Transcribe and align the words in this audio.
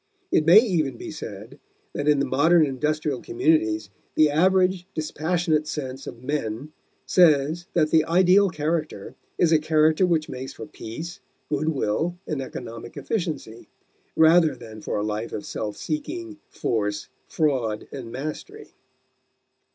It 0.31 0.47
may 0.47 0.57
even 0.59 0.97
be 0.97 1.11
said 1.11 1.59
that 1.93 2.07
in 2.07 2.17
the 2.17 2.25
modern 2.25 2.65
industrial 2.65 3.21
communities 3.21 3.91
the 4.15 4.31
average, 4.31 4.87
dispassionate 4.95 5.67
sense 5.67 6.07
of 6.07 6.23
men 6.23 6.71
says 7.05 7.67
that 7.75 7.91
the 7.91 8.03
ideal 8.05 8.49
character 8.49 9.13
is 9.37 9.51
a 9.51 9.59
character 9.59 10.07
which 10.07 10.27
makes 10.27 10.53
for 10.53 10.65
peace, 10.65 11.19
good 11.49 11.69
will, 11.69 12.17
and 12.25 12.41
economic 12.41 12.97
efficiency, 12.97 13.67
rather 14.15 14.55
than 14.55 14.81
for 14.81 14.97
a 14.97 15.03
life 15.03 15.33
of 15.33 15.45
self 15.45 15.77
seeking, 15.77 16.39
force, 16.49 17.07
fraud, 17.27 17.87
and 17.91 18.11
mastery. 18.11 18.69